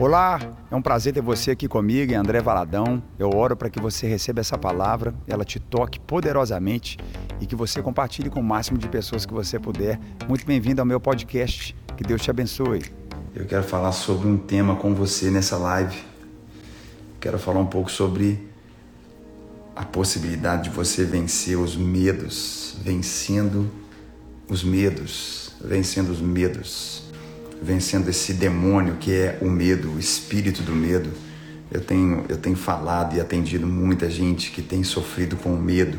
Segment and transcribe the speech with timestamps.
[0.00, 0.38] Olá,
[0.70, 3.02] é um prazer ter você aqui comigo, André Valadão.
[3.18, 6.96] Eu oro para que você receba essa palavra, ela te toque poderosamente
[7.40, 9.98] e que você compartilhe com o máximo de pessoas que você puder.
[10.28, 11.74] Muito bem-vindo ao meu podcast.
[11.96, 12.84] Que Deus te abençoe.
[13.34, 15.98] Eu quero falar sobre um tema com você nessa live.
[17.18, 18.48] Quero falar um pouco sobre
[19.74, 23.68] a possibilidade de você vencer os medos, vencendo
[24.48, 27.07] os medos, vencendo os medos
[27.62, 31.10] vencendo esse demônio que é o medo, o espírito do medo.
[31.70, 35.98] Eu tenho, eu tenho falado e atendido muita gente que tem sofrido com medo,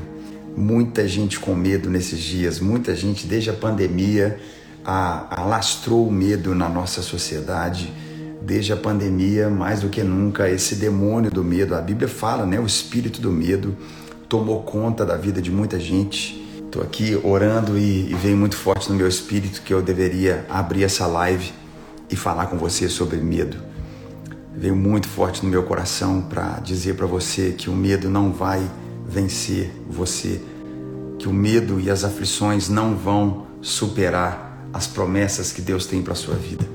[0.57, 4.39] muita gente com medo nesses dias, muita gente desde a pandemia
[4.83, 7.93] alastrou o medo na nossa sociedade.
[8.41, 12.59] Desde a pandemia, mais do que nunca, esse demônio do medo, a Bíblia fala, né?
[12.59, 13.75] O espírito do medo
[14.29, 18.91] tomou conta da vida de muita gente Estou aqui orando e, e veio muito forte
[18.91, 21.51] no meu espírito que eu deveria abrir essa live
[22.11, 23.57] e falar com você sobre medo.
[24.55, 28.61] Veio muito forte no meu coração para dizer para você que o medo não vai
[29.03, 30.39] vencer você,
[31.17, 36.13] que o medo e as aflições não vão superar as promessas que Deus tem para
[36.13, 36.67] sua vida.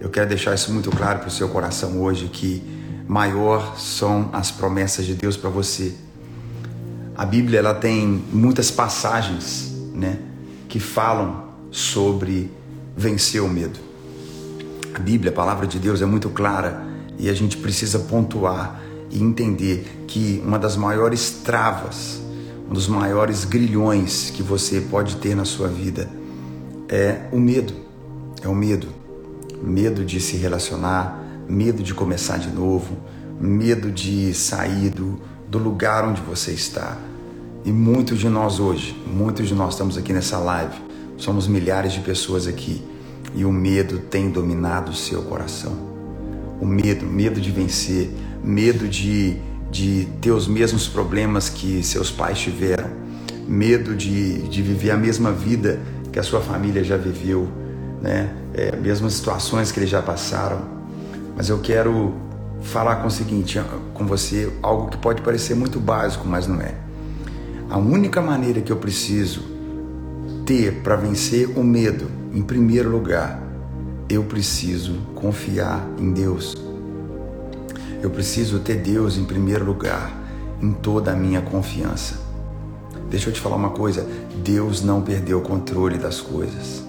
[0.00, 2.60] Eu quero deixar isso muito claro para o seu coração hoje que
[3.06, 5.94] maior são as promessas de Deus para você
[7.18, 10.20] a Bíblia ela tem muitas passagens, né,
[10.68, 12.48] que falam sobre
[12.96, 13.80] vencer o medo.
[14.94, 16.80] A Bíblia, a palavra de Deus é muito clara
[17.18, 22.22] e a gente precisa pontuar e entender que uma das maiores travas,
[22.70, 26.08] um dos maiores grilhões que você pode ter na sua vida
[26.88, 27.74] é o medo.
[28.40, 28.86] É o medo.
[29.60, 32.96] Medo de se relacionar, medo de começar de novo,
[33.40, 36.96] medo de sair do, do lugar onde você está.
[37.64, 40.76] E muitos de nós hoje, muitos de nós estamos aqui nessa live,
[41.16, 42.82] somos milhares de pessoas aqui
[43.34, 45.76] e o medo tem dominado o seu coração.
[46.60, 48.10] O medo, medo de vencer,
[48.42, 49.36] medo de,
[49.70, 52.88] de ter os mesmos problemas que seus pais tiveram,
[53.46, 55.80] medo de, de viver a mesma vida
[56.12, 57.48] que a sua família já viveu,
[58.02, 58.34] né?
[58.54, 60.60] É, mesmas situações que eles já passaram.
[61.36, 62.14] Mas eu quero
[62.62, 63.60] falar com o seguinte,
[63.94, 66.74] com você, algo que pode parecer muito básico, mas não é.
[67.70, 69.42] A única maneira que eu preciso
[70.46, 73.42] ter para vencer o medo, em primeiro lugar,
[74.08, 76.56] eu preciso confiar em Deus.
[78.02, 80.10] Eu preciso ter Deus em primeiro lugar,
[80.62, 82.14] em toda a minha confiança.
[83.10, 84.06] Deixa eu te falar uma coisa:
[84.42, 86.87] Deus não perdeu o controle das coisas.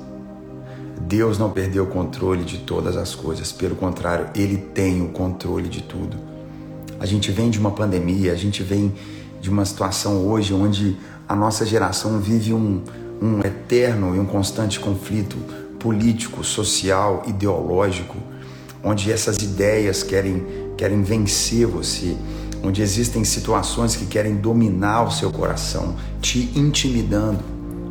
[1.10, 5.68] Deus não perdeu o controle de todas as coisas, pelo contrário, Ele tem o controle
[5.68, 6.16] de tudo.
[7.00, 8.94] A gente vem de uma pandemia, a gente vem
[9.42, 10.96] de uma situação hoje onde
[11.28, 12.84] a nossa geração vive um,
[13.20, 15.36] um eterno e um constante conflito
[15.80, 18.18] político, social, ideológico,
[18.84, 20.46] onde essas ideias querem,
[20.78, 22.16] querem vencer você,
[22.64, 27.44] onde existem situações que querem dominar o seu coração, te intimidando,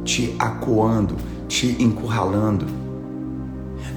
[0.04, 1.16] te acuando,
[1.48, 2.87] te encurralando.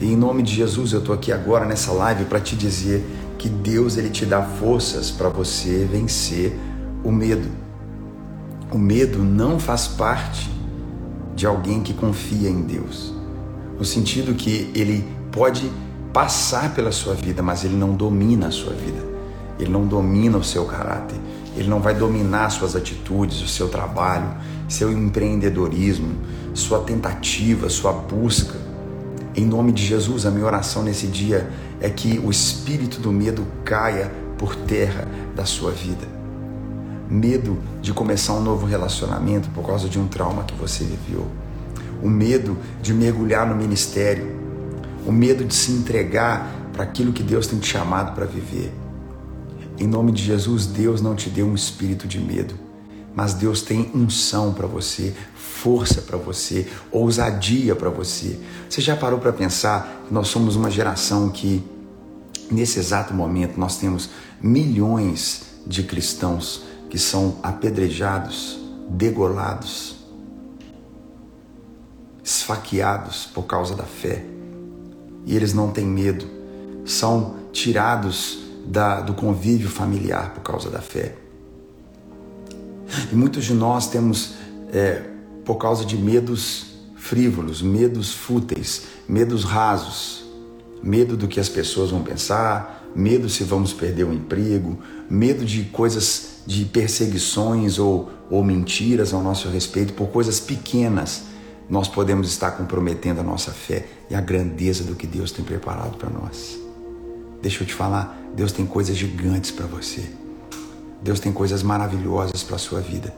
[0.01, 3.05] E em nome de Jesus eu estou aqui agora nessa live para te dizer
[3.37, 6.57] que Deus ele te dá forças para você vencer
[7.03, 7.47] o medo.
[8.71, 10.49] O medo não faz parte
[11.35, 13.13] de alguém que confia em Deus,
[13.77, 15.71] no sentido que ele pode
[16.11, 19.03] passar pela sua vida, mas ele não domina a sua vida,
[19.59, 21.19] ele não domina o seu caráter,
[21.55, 24.29] ele não vai dominar suas atitudes, o seu trabalho,
[24.67, 26.15] seu empreendedorismo,
[26.53, 28.60] sua tentativa, sua busca.
[29.33, 31.49] Em nome de Jesus, a minha oração nesse dia
[31.79, 36.05] é que o espírito do medo caia por terra da sua vida.
[37.09, 41.27] Medo de começar um novo relacionamento por causa de um trauma que você viveu,
[42.03, 44.35] o medo de mergulhar no ministério,
[45.05, 48.73] o medo de se entregar para aquilo que Deus tem te chamado para viver.
[49.79, 52.53] Em nome de Jesus, Deus não te deu um espírito de medo,
[53.15, 58.39] mas Deus tem unção para você, força para você, ousadia para você.
[58.69, 61.63] Você já parou para pensar que nós somos uma geração que,
[62.49, 64.09] nesse exato momento, nós temos
[64.41, 68.59] milhões de cristãos que são apedrejados,
[68.89, 69.97] degolados,
[72.23, 74.25] esfaqueados por causa da fé.
[75.25, 76.25] E eles não têm medo,
[76.85, 81.20] são tirados da, do convívio familiar por causa da fé.
[83.11, 84.33] E muitos de nós temos,
[84.71, 85.01] é,
[85.45, 90.23] por causa de medos frívolos, medos fúteis, medos rasos,
[90.83, 94.79] medo do que as pessoas vão pensar, medo se vamos perder o emprego,
[95.09, 101.23] medo de coisas de perseguições ou, ou mentiras ao nosso respeito por coisas pequenas,
[101.69, 105.97] nós podemos estar comprometendo a nossa fé e a grandeza do que Deus tem preparado
[105.97, 106.59] para nós.
[107.41, 110.20] Deixa eu te falar, Deus tem coisas gigantes para você.
[111.01, 113.13] Deus tem coisas maravilhosas para a sua vida,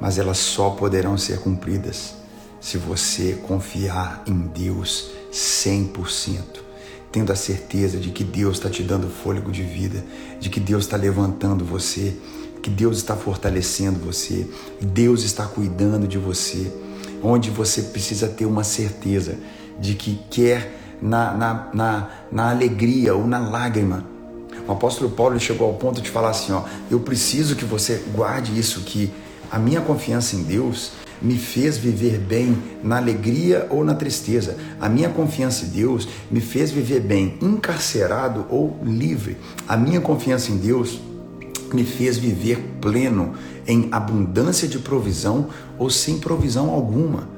[0.00, 2.14] mas elas só poderão ser cumpridas
[2.60, 6.42] se você confiar em Deus 100%,
[7.10, 10.04] tendo a certeza de que Deus está te dando fôlego de vida,
[10.38, 12.16] de que Deus está levantando você,
[12.62, 14.46] que Deus está fortalecendo você,
[14.80, 16.72] Deus está cuidando de você,
[17.22, 19.36] onde você precisa ter uma certeza
[19.80, 24.17] de que quer na, na, na, na alegria ou na lágrima
[24.68, 28.56] o apóstolo Paulo chegou ao ponto de falar assim: ó, eu preciso que você guarde
[28.56, 29.10] isso, que
[29.50, 34.56] a minha confiança em Deus me fez viver bem na alegria ou na tristeza.
[34.78, 39.38] A minha confiança em Deus me fez viver bem encarcerado ou livre.
[39.66, 41.00] A minha confiança em Deus
[41.72, 43.32] me fez viver pleno
[43.66, 45.48] em abundância de provisão
[45.78, 47.28] ou sem provisão alguma.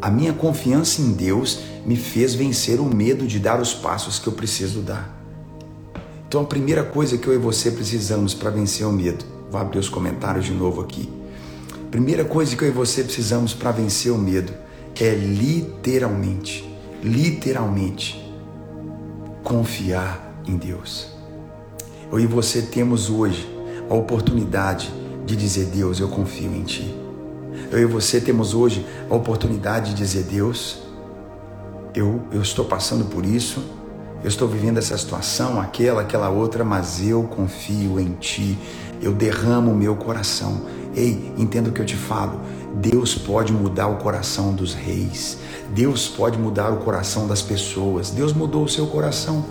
[0.00, 4.28] A minha confiança em Deus me fez vencer o medo de dar os passos que
[4.28, 5.23] eu preciso dar.
[6.34, 9.78] Então a primeira coisa que eu e você precisamos para vencer o medo, vou abrir
[9.78, 11.08] os comentários de novo aqui.
[11.92, 14.52] Primeira coisa que eu e você precisamos para vencer o medo
[15.00, 16.68] é literalmente,
[17.00, 18.20] literalmente
[19.44, 21.06] confiar em Deus.
[22.10, 23.48] Eu e você temos hoje
[23.88, 24.92] a oportunidade
[25.24, 26.92] de dizer: Deus, eu confio em Ti.
[27.70, 30.78] Eu e você temos hoje a oportunidade de dizer: Deus,
[31.94, 33.83] eu, eu estou passando por isso,
[34.24, 38.58] eu estou vivendo essa situação, aquela, aquela outra, mas eu confio em Ti.
[39.02, 40.62] Eu derramo o meu coração.
[40.96, 42.40] Ei, entenda o que eu te falo.
[42.74, 45.36] Deus pode mudar o coração dos reis.
[45.74, 48.08] Deus pode mudar o coração das pessoas.
[48.08, 49.44] Deus mudou o seu coração.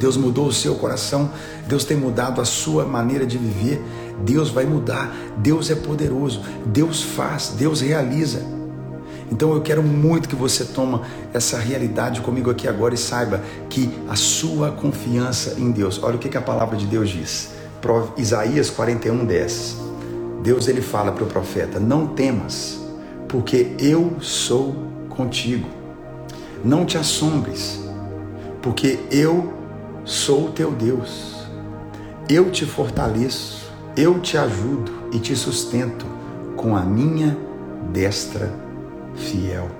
[0.00, 1.30] Deus mudou o seu coração.
[1.68, 3.84] Deus tem mudado a sua maneira de viver.
[4.24, 5.14] Deus vai mudar.
[5.36, 6.40] Deus é poderoso.
[6.64, 7.52] Deus faz.
[7.58, 8.61] Deus realiza.
[9.32, 11.00] Então eu quero muito que você toma
[11.32, 15.98] essa realidade comigo aqui agora e saiba que a sua confiança em Deus.
[16.02, 17.50] Olha o que, que a palavra de Deus diz.
[18.18, 19.76] Isaías 41, 10.
[20.42, 22.78] Deus ele fala para o profeta: Não temas,
[23.26, 24.76] porque eu sou
[25.08, 25.66] contigo.
[26.62, 27.80] Não te assombres,
[28.60, 29.50] porque eu
[30.04, 31.46] sou o teu Deus.
[32.28, 36.04] Eu te fortaleço, eu te ajudo e te sustento
[36.54, 37.36] com a minha
[37.90, 38.61] destra
[39.16, 39.70] fiel.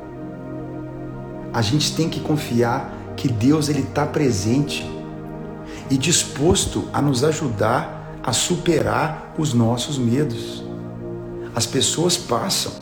[1.53, 4.91] A gente tem que confiar que Deus ele está presente
[5.91, 10.65] e disposto a nos ajudar a superar os nossos medos.
[11.55, 12.73] As pessoas passam,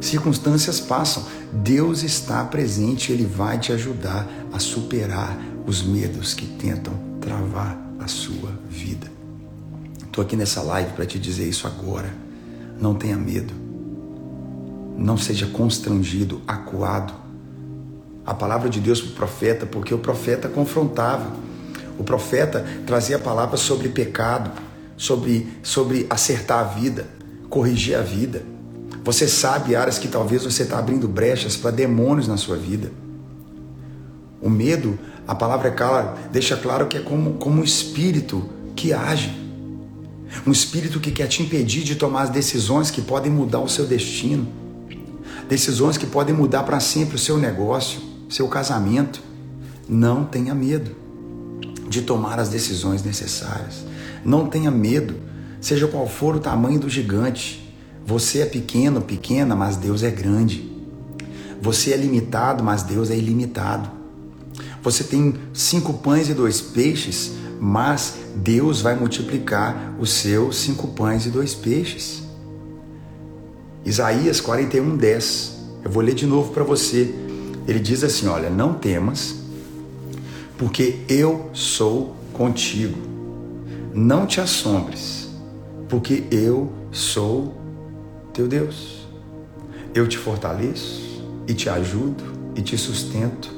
[0.00, 1.24] circunstâncias passam.
[1.52, 8.08] Deus está presente, Ele vai te ajudar a superar os medos que tentam travar a
[8.08, 9.10] sua vida.
[10.02, 12.12] Estou aqui nessa live para te dizer isso agora.
[12.80, 13.61] Não tenha medo.
[15.02, 17.12] Não seja constrangido, acuado.
[18.24, 21.34] A palavra de Deus para o profeta, porque o profeta confrontava.
[21.98, 24.52] O profeta trazia palavras sobre pecado,
[24.96, 27.08] sobre, sobre acertar a vida,
[27.50, 28.44] corrigir a vida.
[29.02, 32.92] Você sabe áreas que talvez você está abrindo brechas para demônios na sua vida.
[34.40, 34.96] O medo,
[35.26, 39.36] a palavra é clara, deixa claro que é como, como um espírito que age.
[40.46, 43.84] Um espírito que quer te impedir de tomar as decisões que podem mudar o seu
[43.84, 44.61] destino
[45.52, 49.20] decisões que podem mudar para sempre o seu negócio, seu casamento.
[49.86, 50.96] Não tenha medo
[51.90, 53.84] de tomar as decisões necessárias.
[54.24, 55.14] Não tenha medo,
[55.60, 57.70] seja qual for o tamanho do gigante.
[58.06, 60.72] Você é pequeno, pequena, mas Deus é grande.
[61.60, 63.90] Você é limitado, mas Deus é ilimitado.
[64.82, 71.26] Você tem cinco pães e dois peixes, mas Deus vai multiplicar os seus cinco pães
[71.26, 72.21] e dois peixes.
[73.84, 75.58] Isaías 41, 10.
[75.84, 77.14] Eu vou ler de novo para você.
[77.66, 79.36] Ele diz assim: Olha, não temas,
[80.56, 82.98] porque eu sou contigo.
[83.92, 85.28] Não te assombres,
[85.88, 87.54] porque eu sou
[88.32, 89.06] teu Deus.
[89.94, 92.24] Eu te fortaleço e te ajudo
[92.56, 93.52] e te sustento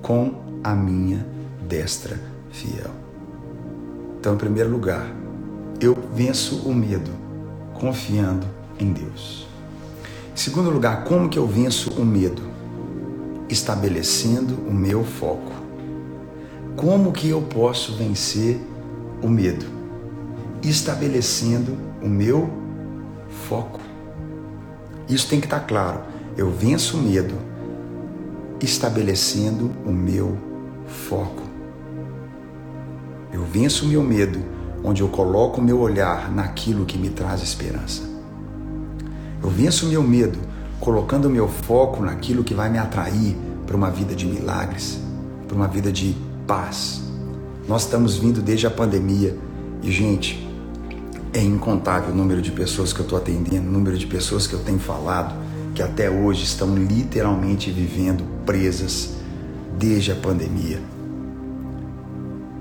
[0.00, 1.26] com a minha
[1.66, 2.90] destra fiel.
[4.20, 5.10] Então, em primeiro lugar,
[5.80, 7.10] eu venço o medo
[7.74, 8.46] confiando
[8.78, 9.51] em Deus.
[10.34, 12.42] Segundo lugar, como que eu venço o medo?
[13.50, 15.52] Estabelecendo o meu foco.
[16.74, 18.58] Como que eu posso vencer
[19.22, 19.66] o medo?
[20.62, 22.50] Estabelecendo o meu
[23.46, 23.78] foco.
[25.06, 26.00] Isso tem que estar claro.
[26.36, 27.34] Eu venço o medo
[28.58, 30.38] estabelecendo o meu
[30.86, 31.42] foco.
[33.30, 34.40] Eu venço o meu medo
[34.82, 38.11] onde eu coloco o meu olhar naquilo que me traz esperança.
[39.42, 40.38] Eu venço meu medo
[40.78, 45.00] colocando meu foco naquilo que vai me atrair para uma vida de milagres,
[45.48, 46.14] para uma vida de
[46.46, 47.02] paz.
[47.68, 49.36] Nós estamos vindo desde a pandemia
[49.82, 50.48] e, gente,
[51.32, 54.52] é incontável o número de pessoas que eu estou atendendo, o número de pessoas que
[54.52, 55.34] eu tenho falado,
[55.74, 59.10] que até hoje estão literalmente vivendo presas
[59.78, 60.80] desde a pandemia.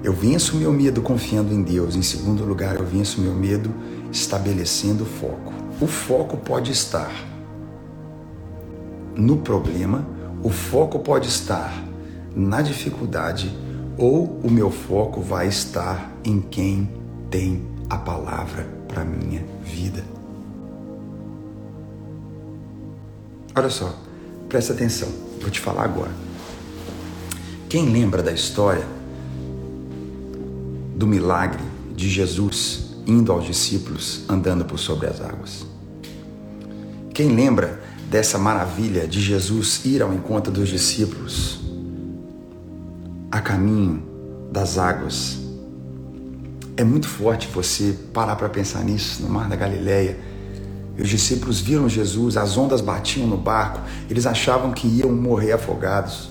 [0.03, 1.95] Eu venço meu medo confiando em Deus.
[1.95, 3.69] Em segundo lugar, eu venço meu medo
[4.11, 5.60] estabelecendo foco.
[5.81, 7.11] O foco pode estar
[9.15, 10.05] no problema,
[10.43, 11.73] o foco pode estar
[12.35, 13.51] na dificuldade,
[13.97, 16.87] ou o meu foco vai estar em quem
[17.31, 20.03] tem a palavra para minha vida.
[23.55, 23.97] Olha só,
[24.47, 25.09] presta atenção,
[25.41, 26.11] vou te falar agora.
[27.67, 28.85] Quem lembra da história
[30.95, 31.63] do milagre
[31.95, 35.70] de Jesus indo aos discípulos andando por sobre as águas?
[37.13, 41.59] Quem lembra dessa maravilha de Jesus ir ao encontro dos discípulos
[43.29, 44.03] a caminho
[44.51, 45.39] das águas
[46.77, 50.17] é muito forte você parar para pensar nisso no Mar da Galileia.
[50.97, 56.29] Os discípulos viram Jesus, as ondas batiam no barco, eles achavam que iam morrer afogados.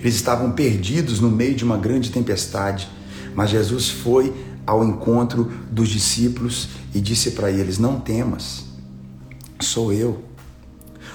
[0.00, 2.88] Eles estavam perdidos no meio de uma grande tempestade,
[3.34, 4.34] mas Jesus foi
[4.66, 8.69] ao encontro dos discípulos e disse para eles: Não temas,
[9.64, 10.22] sou eu.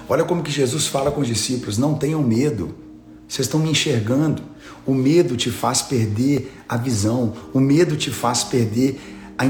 [0.08, 2.76] Olha como que Jesus fala com os discípulos: Não tenham medo,
[3.28, 4.42] vocês estão me enxergando.
[4.86, 9.00] O medo te faz perder a visão, o medo te faz perder
[9.38, 9.46] a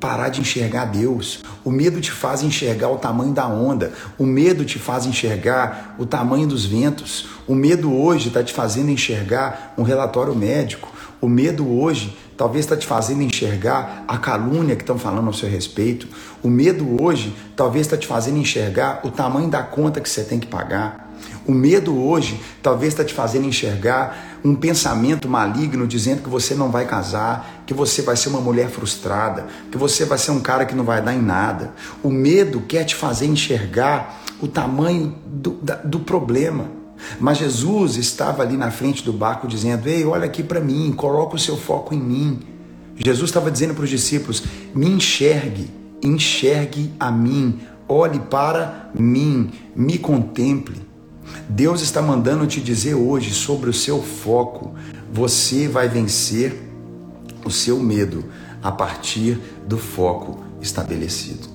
[0.00, 1.42] parar de enxergar Deus.
[1.64, 3.92] O medo te faz enxergar o tamanho da onda.
[4.18, 7.26] O medo te faz enxergar o tamanho dos ventos.
[7.46, 10.92] O medo hoje está te fazendo enxergar um relatório médico.
[11.20, 15.50] O medo hoje talvez está te fazendo enxergar a calúnia que estão falando ao seu
[15.50, 16.06] respeito.
[16.40, 20.38] O medo hoje talvez está te fazendo enxergar o tamanho da conta que você tem
[20.38, 21.08] que pagar.
[21.44, 26.70] O medo hoje talvez está te fazendo enxergar um pensamento maligno dizendo que você não
[26.70, 30.64] vai casar, que você vai ser uma mulher frustrada, que você vai ser um cara
[30.64, 31.72] que não vai dar em nada.
[32.04, 36.77] O medo quer te fazer enxergar o tamanho do, da, do problema.
[37.20, 41.36] Mas Jesus estava ali na frente do barco dizendo: Ei, olha aqui para mim, coloca
[41.36, 42.40] o seu foco em mim.
[42.96, 44.42] Jesus estava dizendo para os discípulos:
[44.74, 45.70] Me enxergue,
[46.02, 50.88] enxergue a mim, olhe para mim, me contemple.
[51.48, 54.74] Deus está mandando te dizer hoje sobre o seu foco.
[55.12, 56.68] Você vai vencer
[57.44, 58.24] o seu medo
[58.62, 61.48] a partir do foco estabelecido.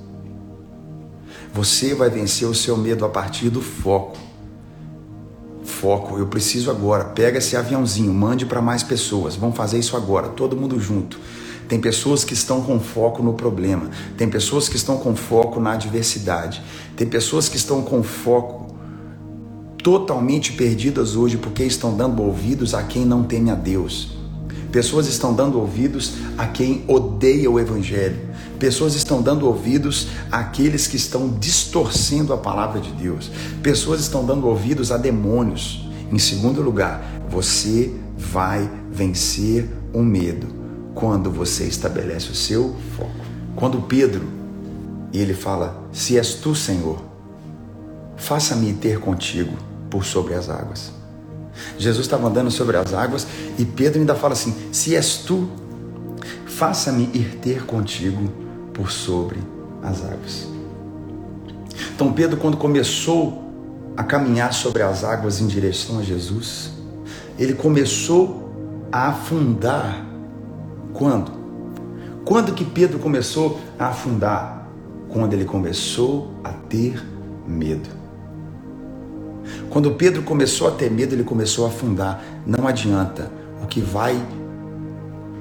[1.54, 4.18] Você vai vencer o seu medo a partir do foco.
[5.84, 7.04] Foco, eu preciso agora.
[7.04, 9.36] Pega esse aviãozinho, mande para mais pessoas.
[9.36, 11.20] Vamos fazer isso agora, todo mundo junto.
[11.68, 15.74] Tem pessoas que estão com foco no problema, tem pessoas que estão com foco na
[15.74, 16.62] adversidade,
[16.96, 18.74] tem pessoas que estão com foco
[19.84, 24.13] totalmente perdidas hoje porque estão dando ouvidos a quem não teme a Deus.
[24.72, 28.18] Pessoas estão dando ouvidos a quem odeia o Evangelho.
[28.58, 33.30] Pessoas estão dando ouvidos àqueles que estão distorcendo a palavra de Deus.
[33.62, 35.88] Pessoas estão dando ouvidos a demônios.
[36.12, 40.48] Em segundo lugar, você vai vencer o medo
[40.96, 43.26] quando você estabelece o seu foco.
[43.56, 44.28] Quando Pedro,
[45.14, 47.04] ele fala: Se és tu, Senhor,
[48.16, 49.56] faça-me ter contigo
[49.90, 51.03] por sobre as águas.
[51.78, 55.50] Jesus estava andando sobre as águas e Pedro ainda fala assim: Se és tu,
[56.46, 58.30] faça-me ir ter contigo
[58.74, 59.40] por sobre
[59.82, 60.48] as águas.
[61.96, 63.44] Então, Pedro, quando começou
[63.96, 66.72] a caminhar sobre as águas em direção a Jesus,
[67.38, 68.52] ele começou
[68.92, 70.06] a afundar.
[70.94, 71.32] Quando?
[72.26, 74.68] Quando que Pedro começou a afundar?
[75.10, 77.04] Quando ele começou a ter
[77.48, 78.03] medo.
[79.74, 82.24] Quando Pedro começou a ter medo, ele começou a afundar.
[82.46, 83.32] Não adianta.
[83.60, 84.16] O que vai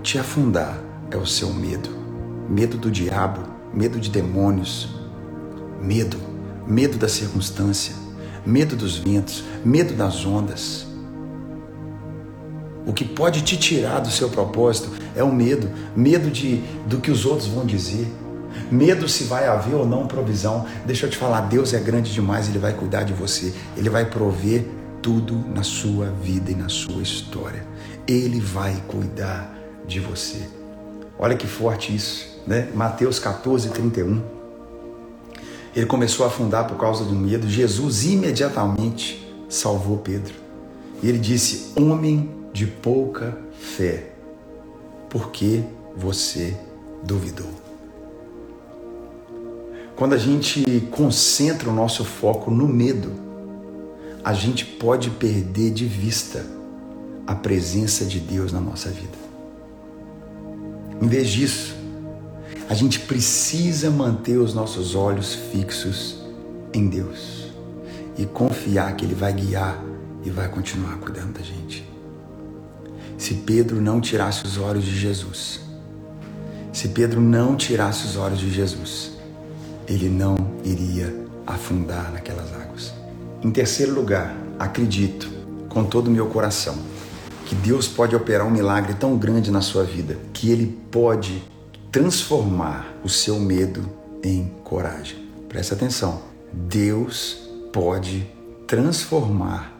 [0.02, 1.90] te afundar é o seu medo.
[2.48, 3.42] Medo do diabo,
[3.74, 4.88] medo de demônios,
[5.82, 6.16] medo,
[6.66, 7.94] medo da circunstância,
[8.46, 10.86] medo dos ventos, medo das ondas.
[12.86, 17.10] O que pode te tirar do seu propósito é o medo, medo de do que
[17.10, 18.10] os outros vão dizer,
[18.70, 20.66] Medo se vai haver ou não provisão.
[20.84, 23.52] Deixa eu te falar, Deus é grande demais, Ele vai cuidar de você.
[23.76, 24.64] Ele vai prover
[25.00, 27.66] tudo na sua vida e na sua história.
[28.06, 29.52] Ele vai cuidar
[29.86, 30.40] de você.
[31.18, 32.68] Olha que forte isso, né?
[32.74, 34.22] Mateus 14, 31.
[35.74, 37.48] Ele começou a afundar por causa do medo.
[37.48, 40.34] Jesus imediatamente salvou Pedro.
[41.02, 44.10] E ele disse: Homem de pouca fé,
[45.08, 45.64] por que
[45.96, 46.56] você
[47.02, 47.61] duvidou?
[49.96, 53.12] Quando a gente concentra o nosso foco no medo,
[54.24, 56.44] a gente pode perder de vista
[57.26, 59.18] a presença de Deus na nossa vida.
[61.00, 61.74] Em vez disso,
[62.68, 66.22] a gente precisa manter os nossos olhos fixos
[66.72, 67.48] em Deus
[68.16, 69.82] e confiar que Ele vai guiar
[70.24, 71.86] e vai continuar cuidando da gente.
[73.18, 75.60] Se Pedro não tirasse os olhos de Jesus,
[76.72, 79.12] se Pedro não tirasse os olhos de Jesus,
[79.88, 81.14] ele não iria
[81.46, 82.94] afundar naquelas águas.
[83.42, 85.30] Em terceiro lugar, acredito
[85.68, 86.76] com todo o meu coração
[87.46, 91.42] que Deus pode operar um milagre tão grande na sua vida que ele pode
[91.90, 93.86] transformar o seu medo
[94.22, 95.28] em coragem.
[95.48, 96.22] Presta atenção.
[96.52, 98.26] Deus pode
[98.66, 99.72] transformar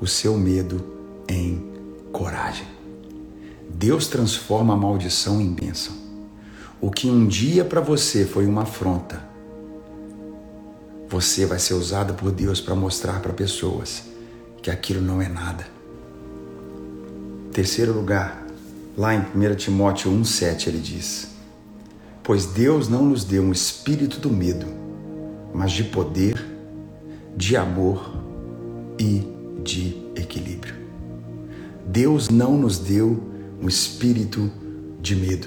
[0.00, 0.84] o seu medo
[1.28, 1.72] em
[2.12, 2.66] coragem.
[3.68, 5.94] Deus transforma a maldição em bênção.
[6.80, 9.20] O que um dia para você foi uma afronta,
[11.08, 14.02] você vai ser usado por Deus para mostrar para pessoas
[14.62, 15.66] que aquilo não é nada.
[17.52, 18.46] Terceiro lugar,
[18.96, 21.28] lá em 1 Timóteo 1,7 ele diz:
[22.22, 24.66] Pois Deus não nos deu um espírito do medo,
[25.54, 26.44] mas de poder,
[27.36, 28.12] de amor
[28.98, 29.22] e
[29.62, 30.74] de equilíbrio.
[31.86, 33.22] Deus não nos deu
[33.62, 34.50] um espírito
[35.00, 35.46] de medo,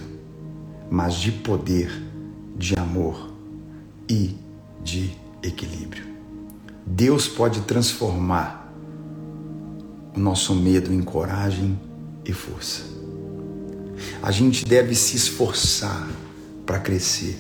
[0.89, 1.91] mas de poder,
[2.57, 3.33] de amor
[4.09, 4.35] e
[4.81, 5.28] de equilíbrio.
[6.85, 8.73] Deus pode transformar
[10.15, 11.79] o nosso medo em coragem
[12.25, 12.81] e força.
[14.21, 16.07] A gente deve se esforçar
[16.65, 17.37] para crescer,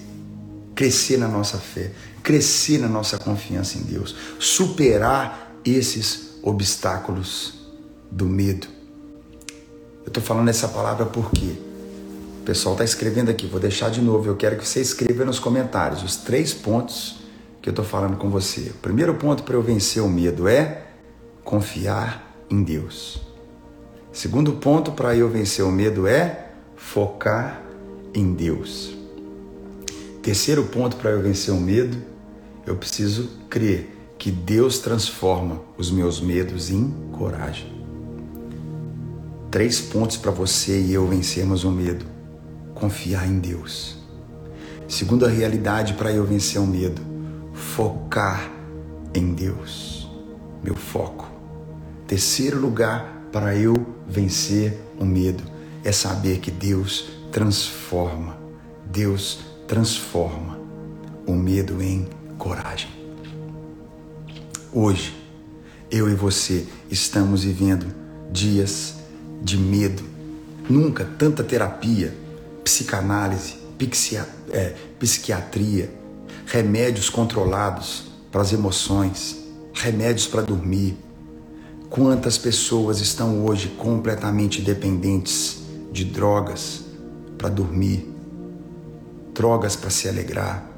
[0.75, 1.91] crescer na nossa fé,
[2.23, 7.55] crescer na nossa confiança em Deus, superar esses obstáculos
[8.09, 8.67] do medo.
[10.03, 11.57] Eu estou falando essa palavra porque
[12.41, 14.27] o pessoal está escrevendo aqui, vou deixar de novo.
[14.27, 17.19] Eu quero que você escreva nos comentários os três pontos
[17.61, 18.71] que eu estou falando com você.
[18.71, 20.83] O primeiro ponto para eu vencer o medo é
[21.43, 23.21] confiar em Deus.
[24.11, 27.61] Segundo ponto para eu vencer o medo é focar
[28.13, 28.95] em Deus.
[30.21, 31.97] Terceiro ponto para eu vencer o medo,
[32.65, 37.79] eu preciso crer que Deus transforma os meus medos em coragem.
[39.49, 42.05] Três pontos para você e eu vencermos o medo:
[42.75, 43.97] confiar em Deus.
[44.87, 47.01] Segunda realidade para eu vencer o medo:
[47.59, 48.49] focar
[49.13, 50.09] em Deus.
[50.63, 51.29] Meu foco.
[52.07, 53.75] Terceiro lugar para eu
[54.07, 55.43] vencer o medo
[55.83, 58.37] é saber que Deus transforma.
[58.85, 60.59] Deus transforma
[61.27, 62.89] o medo em coragem.
[64.71, 65.15] Hoje,
[65.91, 67.93] eu e você estamos vivendo
[68.31, 68.95] dias
[69.41, 70.03] de medo.
[70.69, 72.13] Nunca tanta terapia,
[72.63, 73.55] psicanálise,
[74.51, 75.98] é, psiquiatria,
[76.49, 79.37] remédios controlados para as emoções,
[79.73, 80.97] remédios para dormir.
[81.89, 86.81] Quantas pessoas estão hoje completamente dependentes de drogas
[87.37, 88.07] para dormir,
[89.33, 90.69] drogas para se alegrar,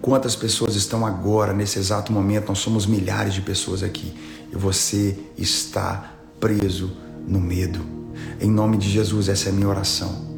[0.00, 2.48] Quantas pessoas estão agora, nesse exato momento?
[2.48, 4.14] Nós somos milhares de pessoas aqui
[4.50, 6.90] e você está preso
[7.28, 7.84] no medo.
[8.40, 10.29] Em nome de Jesus, essa é a minha oração.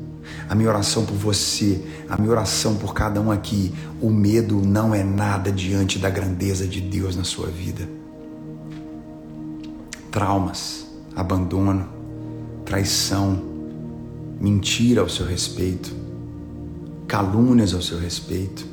[0.49, 3.73] A minha oração por você, a minha oração por cada um aqui.
[4.01, 7.89] O medo não é nada diante da grandeza de Deus na sua vida.
[10.11, 11.89] Traumas, abandono,
[12.65, 13.43] traição,
[14.41, 15.95] mentira ao seu respeito,
[17.07, 18.73] calúnias ao seu respeito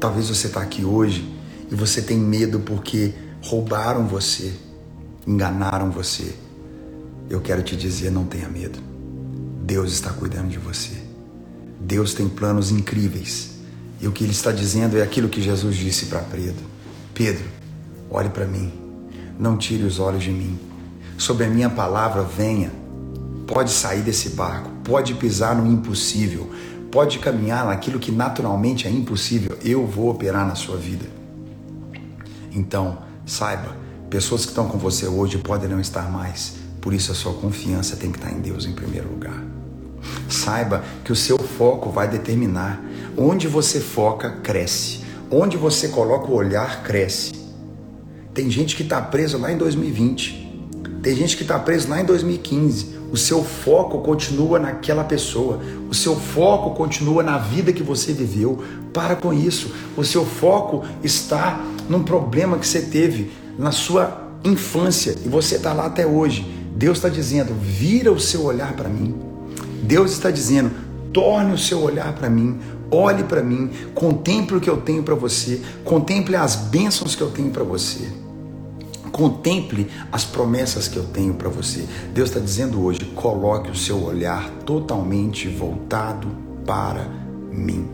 [0.00, 1.28] Talvez você está aqui hoje
[1.70, 4.54] e você tem medo porque roubaram você,
[5.26, 6.34] enganaram você.
[7.28, 8.78] Eu quero te dizer, não tenha medo.
[9.68, 10.94] Deus está cuidando de você.
[11.78, 13.50] Deus tem planos incríveis.
[14.00, 16.64] E o que ele está dizendo é aquilo que Jesus disse para Pedro.
[17.12, 17.44] Pedro,
[18.08, 18.72] olhe para mim.
[19.38, 20.58] Não tire os olhos de mim.
[21.18, 22.72] Sobre a minha palavra, venha.
[23.46, 26.50] Pode sair desse barco, pode pisar no impossível,
[26.90, 31.04] pode caminhar naquilo que naturalmente é impossível, eu vou operar na sua vida.
[32.52, 33.76] Então, saiba,
[34.08, 37.96] pessoas que estão com você hoje podem não estar mais, por isso a sua confiança
[37.96, 39.57] tem que estar em Deus em primeiro lugar.
[40.28, 42.82] Saiba que o seu foco vai determinar
[43.16, 45.00] onde você foca, cresce.
[45.30, 47.32] Onde você coloca o olhar, cresce.
[48.32, 50.46] Tem gente que está preso lá em 2020.
[51.02, 55.94] Tem gente que está preso lá em 2015 o seu foco continua naquela pessoa, o
[55.94, 58.62] seu foco continua na vida que você viveu.
[58.92, 59.72] Para com isso.
[59.96, 65.72] O seu foco está num problema que você teve na sua infância e você está
[65.72, 66.46] lá até hoje.
[66.74, 69.14] Deus está dizendo: vira o seu olhar para mim.
[69.82, 70.70] Deus está dizendo:
[71.12, 72.58] torne o seu olhar para mim.
[72.90, 77.30] Olhe para mim, contemple o que eu tenho para você, contemple as bênçãos que eu
[77.30, 78.10] tenho para você.
[79.12, 81.86] Contemple as promessas que eu tenho para você.
[82.14, 86.28] Deus está dizendo hoje: coloque o seu olhar totalmente voltado
[86.64, 87.06] para
[87.50, 87.86] mim.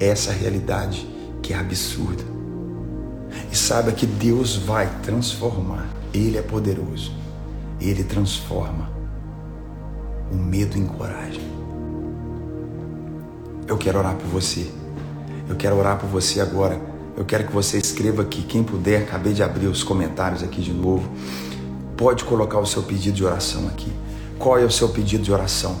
[0.00, 1.06] Essa realidade
[1.42, 2.24] que é absurda.
[3.52, 5.88] E saiba que Deus vai transformar.
[6.12, 7.12] Ele é poderoso.
[7.80, 8.93] Ele transforma
[10.34, 11.42] o medo em coragem.
[13.66, 14.66] Eu quero orar por você.
[15.48, 16.80] Eu quero orar por você agora.
[17.16, 20.72] Eu quero que você escreva aqui, quem puder, acabei de abrir os comentários aqui de
[20.72, 21.08] novo.
[21.96, 23.92] Pode colocar o seu pedido de oração aqui.
[24.36, 25.76] Qual é o seu pedido de oração?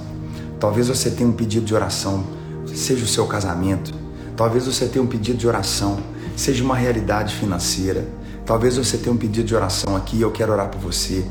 [0.60, 2.24] Talvez você tenha um pedido de oração,
[2.72, 3.92] seja o seu casamento.
[4.36, 5.98] Talvez você tenha um pedido de oração,
[6.36, 8.06] seja uma realidade financeira.
[8.46, 11.24] Talvez você tenha um pedido de oração aqui e eu quero orar por você.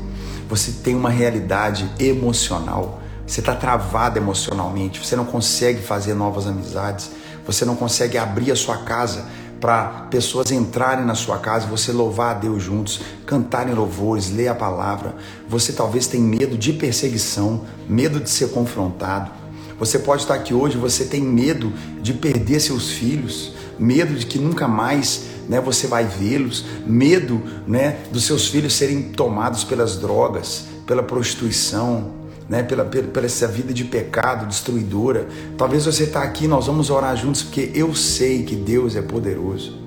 [0.50, 3.00] Você tem uma realidade emocional.
[3.26, 5.04] Você está travado emocionalmente.
[5.04, 7.10] Você não consegue fazer novas amizades.
[7.46, 9.26] Você não consegue abrir a sua casa
[9.60, 14.54] para pessoas entrarem na sua casa, você louvar a Deus juntos, cantarem louvores, ler a
[14.54, 15.14] palavra.
[15.48, 19.30] Você talvez tenha medo de perseguição, medo de ser confrontado.
[19.78, 24.38] Você pode estar aqui hoje, você tem medo de perder seus filhos, medo de que
[24.38, 30.66] nunca mais né, você vai vê-los, medo né, dos seus filhos serem tomados pelas drogas,
[30.86, 32.12] pela prostituição,
[32.48, 35.28] né, pela, pela, pela essa vida de pecado destruidora.
[35.56, 39.78] Talvez você está aqui, nós vamos orar juntos, porque eu sei que Deus é poderoso.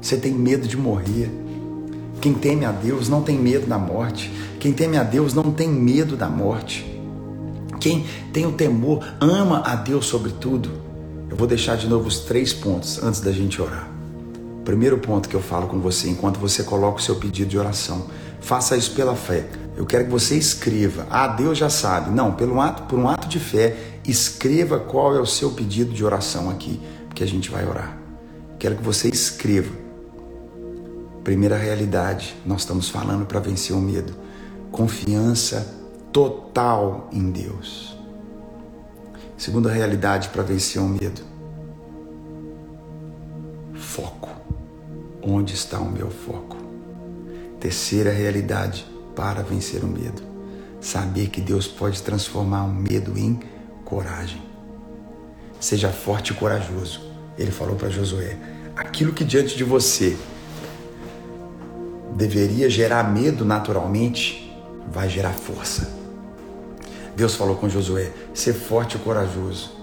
[0.00, 1.30] Você tem medo de morrer.
[2.20, 4.32] Quem teme a Deus não tem medo da morte.
[4.58, 6.84] Quem teme a Deus não tem medo da morte.
[7.80, 10.70] Quem tem o temor ama a Deus sobre tudo.
[11.28, 13.88] Eu vou deixar de novo os três pontos antes da gente orar.
[14.64, 18.06] Primeiro ponto que eu falo com você, enquanto você coloca o seu pedido de oração,
[18.40, 19.46] faça isso pela fé.
[19.76, 21.06] Eu quero que você escreva.
[21.10, 22.10] Ah, Deus já sabe.
[22.10, 26.02] Não, pelo ato, por um ato de fé, escreva qual é o seu pedido de
[26.02, 27.98] oração aqui, porque a gente vai orar.
[28.58, 29.70] Quero que você escreva.
[31.22, 34.14] Primeira realidade, nós estamos falando para vencer o medo.
[34.72, 35.74] Confiança
[36.10, 37.94] total em Deus.
[39.36, 41.20] Segunda realidade para vencer o medo.
[43.74, 44.30] Foco.
[45.22, 46.56] Onde está o meu foco?
[47.60, 50.22] Terceira realidade para vencer o medo.
[50.80, 53.40] Saber que Deus pode transformar o medo em
[53.84, 54.40] coragem.
[55.58, 57.00] Seja forte e corajoso.
[57.36, 58.36] Ele falou para Josué:
[58.76, 60.16] aquilo que diante de você
[62.14, 64.54] deveria gerar medo naturalmente,
[64.92, 65.90] vai gerar força.
[67.16, 69.74] Deus falou com Josué: ser forte e corajoso.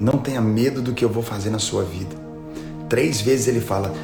[0.00, 2.16] Não tenha medo do que eu vou fazer na sua vida.
[2.88, 3.94] Três vezes ele fala: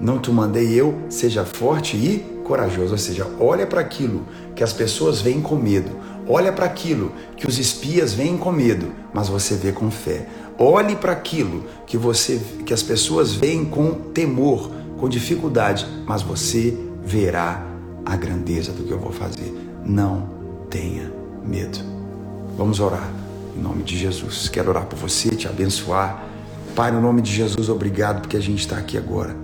[0.00, 4.72] Não te mandei eu, seja forte e corajoso, ou seja, olha para aquilo que as
[4.72, 5.90] pessoas veem com medo,
[6.28, 10.26] olha para aquilo que os espias veem com medo, mas você vê com fé.
[10.58, 16.76] Olhe para aquilo que você que as pessoas veem com temor, com dificuldade, mas você
[17.02, 17.66] verá
[18.04, 19.52] a grandeza do que eu vou fazer.
[19.84, 20.28] Não
[20.70, 21.12] tenha
[21.44, 21.78] medo.
[22.56, 23.10] Vamos orar
[23.56, 24.48] em nome de Jesus.
[24.48, 26.24] Quero orar por você, te abençoar.
[26.74, 29.41] Pai, no nome de Jesus, obrigado porque a gente está aqui agora.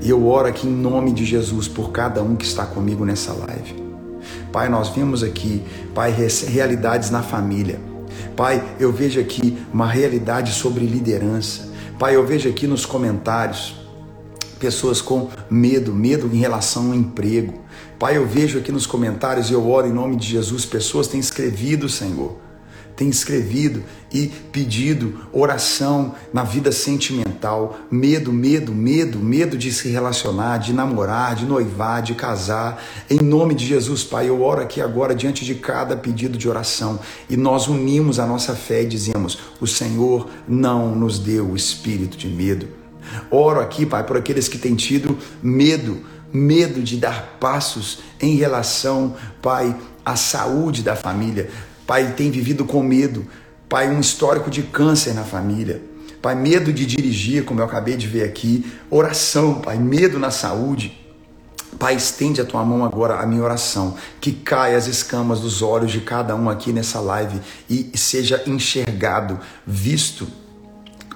[0.00, 3.32] E eu oro aqui em nome de Jesus por cada um que está comigo nessa
[3.32, 3.74] live.
[4.52, 5.62] Pai, nós vimos aqui,
[5.94, 6.14] Pai,
[6.46, 7.80] realidades na família.
[8.36, 11.68] Pai, eu vejo aqui uma realidade sobre liderança.
[11.98, 13.74] Pai, eu vejo aqui nos comentários
[14.60, 17.54] pessoas com medo, medo em relação ao emprego.
[17.98, 21.20] Pai, eu vejo aqui nos comentários e eu oro em nome de Jesus, pessoas têm
[21.20, 22.47] escrevido, Senhor
[22.98, 30.58] tem escrevido e pedido oração na vida sentimental, medo, medo, medo, medo de se relacionar,
[30.58, 32.82] de namorar, de noivar, de casar.
[33.08, 36.98] Em nome de Jesus, Pai, eu oro aqui agora diante de cada pedido de oração
[37.30, 42.18] e nós unimos a nossa fé e dizemos: o Senhor não nos deu o espírito
[42.18, 42.66] de medo.
[43.30, 45.98] Oro aqui, Pai, por aqueles que têm tido medo,
[46.32, 51.50] medo de dar passos em relação, Pai, à saúde da família,
[51.88, 53.26] Pai, tem vivido com medo.
[53.66, 55.80] Pai, um histórico de câncer na família.
[56.20, 58.70] Pai, medo de dirigir, como eu acabei de ver aqui.
[58.90, 61.02] Oração, Pai, medo na saúde.
[61.78, 65.90] Pai, estende a tua mão agora a minha oração, que caia as escamas dos olhos
[65.90, 70.28] de cada um aqui nessa live e seja enxergado, visto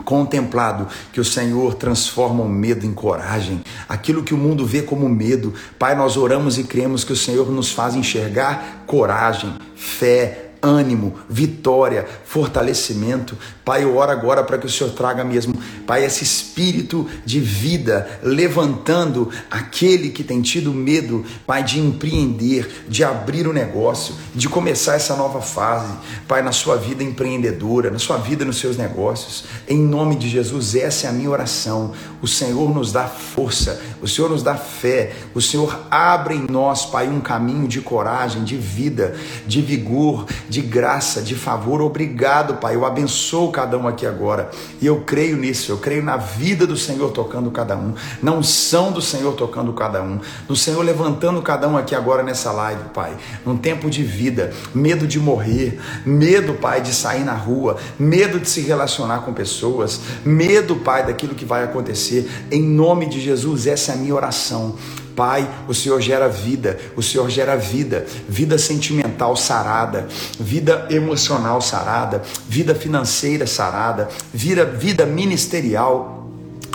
[0.07, 5.07] contemplado que o Senhor transforma o medo em coragem, aquilo que o mundo vê como
[5.07, 5.53] medo.
[5.79, 12.07] Pai, nós oramos e cremos que o Senhor nos faz enxergar coragem, fé, ânimo, vitória,
[12.25, 13.37] fortalecimento.
[13.65, 15.55] Pai, eu oro agora para que o Senhor traga mesmo,
[15.87, 23.03] Pai, esse espírito de vida, levantando aquele que tem tido medo, Pai, de empreender, de
[23.03, 25.93] abrir o negócio, de começar essa nova fase,
[26.29, 29.45] Pai, na sua vida empreendedora, na sua vida nos seus negócios.
[29.69, 31.93] Em nome de Jesus, essa é a minha oração.
[32.21, 36.87] O Senhor nos dá força, o Senhor nos dá fé, o Senhor abre em nós,
[36.87, 41.81] Pai, um caminho de coragem, de vida, de vigor, de graça, de favor.
[41.81, 42.75] Obrigado, Pai.
[42.75, 44.51] Eu abençoo cada um aqui agora.
[44.83, 48.93] E eu creio nisso, eu creio na vida do Senhor tocando cada um, na unção
[48.93, 53.17] do Senhor tocando cada um, no Senhor levantando cada um aqui agora nessa live, Pai.
[53.47, 58.47] Num tempo de vida, medo de morrer, medo, Pai, de sair na rua, medo de
[58.47, 62.31] se relacionar com pessoas, medo, Pai, daquilo que vai acontecer.
[62.51, 64.77] Em nome de Jesus, essa é a minha oração.
[65.17, 70.07] Pai, o Senhor gera vida, o Senhor gera vida, vida sentimental sarada,
[70.39, 76.23] vida emocional sarada, vida financeira sarada, vida, vida ministerial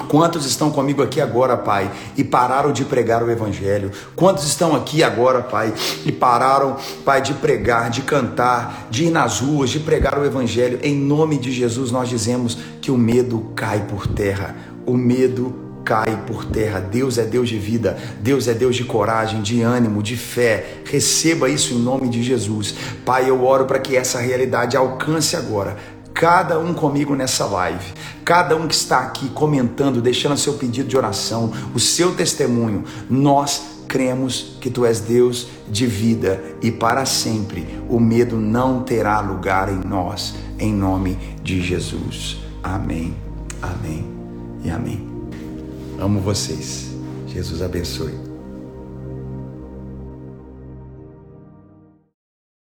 [0.07, 3.91] Quantos estão comigo aqui agora, Pai, e pararam de pregar o Evangelho?
[4.15, 5.73] Quantos estão aqui agora, Pai,
[6.05, 10.79] e pararam, Pai, de pregar, de cantar, de ir nas ruas, de pregar o Evangelho?
[10.81, 16.21] Em nome de Jesus, nós dizemos que o medo cai por terra, o medo cai
[16.27, 16.81] por terra.
[16.81, 20.81] Deus é Deus de vida, Deus é Deus de coragem, de ânimo, de fé.
[20.83, 22.75] Receba isso em nome de Jesus.
[23.05, 25.77] Pai, eu oro para que essa realidade alcance agora
[26.13, 27.93] cada um comigo nessa live,
[28.25, 33.61] cada um que está aqui comentando, deixando seu pedido de oração, o seu testemunho, nós
[33.87, 39.69] cremos que tu és Deus de vida e para sempre o medo não terá lugar
[39.69, 42.39] em nós, em nome de Jesus.
[42.63, 43.15] Amém,
[43.61, 44.03] amém
[44.63, 45.06] e amém.
[45.99, 46.89] Amo vocês.
[47.27, 48.26] Jesus abençoe.